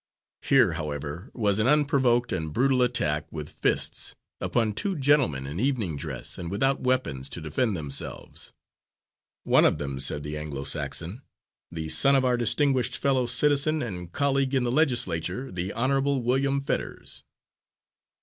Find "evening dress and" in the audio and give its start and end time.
5.59-6.49